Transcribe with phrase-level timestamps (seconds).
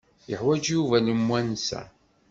[0.29, 1.81] Yeḥwaj Yuba lemwansa?